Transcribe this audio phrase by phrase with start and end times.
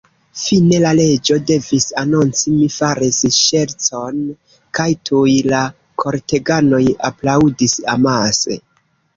[0.43, 4.23] Fine la Reĝo devis anonci "Mi faris ŝercon,"
[4.79, 5.61] kajtuj la
[6.05, 8.61] korteganoj aplaŭdis amase.